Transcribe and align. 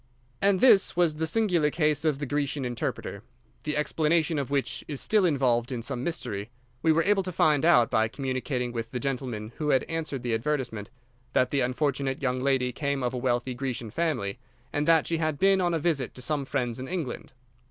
And 0.41 0.61
this 0.61 0.95
was 0.95 1.17
the 1.17 1.27
singular 1.27 1.69
case 1.69 2.03
of 2.03 2.17
the 2.17 2.25
Grecian 2.25 2.65
Interpreter, 2.65 3.21
the 3.65 3.77
explanation 3.77 4.39
of 4.39 4.49
which 4.49 4.83
is 4.87 4.99
still 4.99 5.25
involved 5.27 5.71
in 5.71 5.83
some 5.83 6.03
mystery. 6.03 6.49
We 6.81 6.91
were 6.91 7.03
able 7.03 7.21
to 7.21 7.31
find 7.31 7.63
out, 7.63 7.91
by 7.91 8.07
communicating 8.07 8.71
with 8.71 8.89
the 8.89 8.99
gentleman 8.99 9.53
who 9.57 9.69
had 9.69 9.83
answered 9.83 10.23
the 10.23 10.33
advertisement, 10.33 10.89
that 11.33 11.51
the 11.51 11.61
unfortunate 11.61 12.19
young 12.19 12.39
lady 12.39 12.71
came 12.71 13.03
of 13.03 13.13
a 13.13 13.17
wealthy 13.19 13.53
Grecian 13.53 13.91
family, 13.91 14.39
and 14.73 14.87
that 14.87 15.05
she 15.05 15.17
had 15.17 15.37
been 15.37 15.61
on 15.61 15.75
a 15.75 15.77
visit 15.77 16.15
to 16.15 16.21
some 16.23 16.45
friends 16.45 16.79
in 16.79 16.87
England. 16.87 17.33